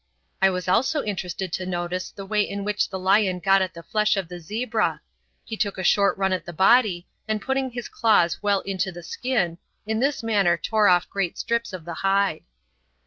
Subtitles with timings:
[0.41, 3.83] I was also interested to notice the way in which the lion got at the
[3.83, 4.99] flesh of the zebra;
[5.45, 9.03] he took a short run at the body, and putting his claws well into the
[9.03, 12.41] skin, in this manner tore off great strips of the hide.